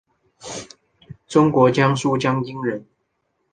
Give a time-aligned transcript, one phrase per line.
[1.27, 2.87] 中国江苏江阴人。